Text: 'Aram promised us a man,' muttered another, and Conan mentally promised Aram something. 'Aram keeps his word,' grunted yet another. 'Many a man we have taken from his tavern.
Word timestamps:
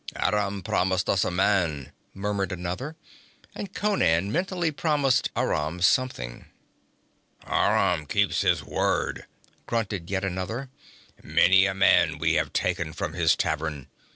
'Aram 0.15 0.63
promised 0.63 1.07
us 1.07 1.23
a 1.23 1.29
man,' 1.29 1.91
muttered 2.15 2.51
another, 2.51 2.95
and 3.53 3.71
Conan 3.75 4.31
mentally 4.31 4.71
promised 4.71 5.29
Aram 5.35 5.79
something. 5.79 6.47
'Aram 7.45 8.07
keeps 8.07 8.41
his 8.41 8.63
word,' 8.63 9.27
grunted 9.67 10.09
yet 10.09 10.23
another. 10.25 10.71
'Many 11.21 11.67
a 11.67 11.75
man 11.75 12.17
we 12.17 12.33
have 12.33 12.51
taken 12.51 12.93
from 12.93 13.13
his 13.13 13.35
tavern. 13.35 13.89